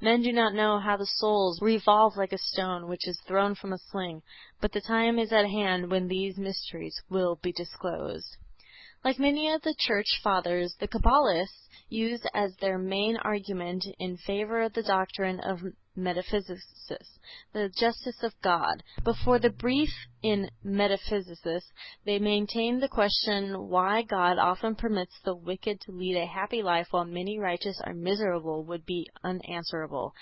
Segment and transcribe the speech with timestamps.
[0.00, 3.72] Men do not know how the souls revolve like a stone which is thrown from
[3.72, 4.22] a sling.
[4.60, 8.58] But the time is at hand when these mysteries will be disclosed." (Zohar, II, 99
[8.62, 14.16] b.) Like many of the Church Fathers the Cabalists used as their main argument in
[14.18, 15.62] favor of the doctrine of
[15.96, 16.60] metempsychosis
[17.52, 18.82] the justice of God.
[19.04, 19.88] But for the belief
[20.22, 21.62] in metempsychosis,
[22.04, 26.88] they maintained, the question why God often permits the wicked to lead a happy life
[26.90, 30.12] while many righteous are miserable would be unanswerable.